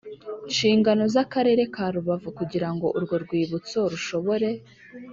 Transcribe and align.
Nshingano 0.51 1.03
z 1.13 1.15
akarere 1.23 1.61
ka 1.75 1.85
rubavu 1.95 2.29
kugira 2.39 2.69
ngo 2.73 2.87
urwo 2.97 3.15
rwibutso 3.23 3.79
rushobore 3.91 4.49